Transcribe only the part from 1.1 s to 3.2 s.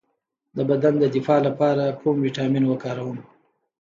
دفاع لپاره کوم ویټامین وکاروم؟